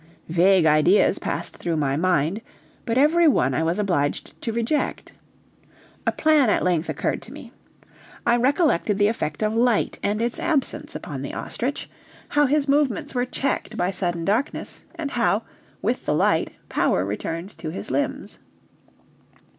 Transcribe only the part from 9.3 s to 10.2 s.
of light and